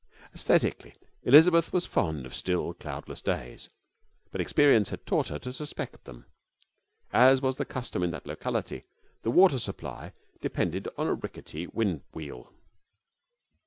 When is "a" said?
11.05-11.13